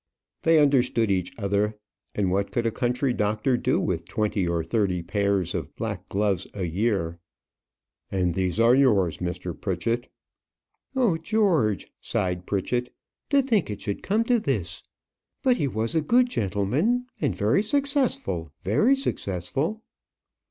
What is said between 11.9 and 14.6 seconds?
sighed Pritchett. "To think it should come to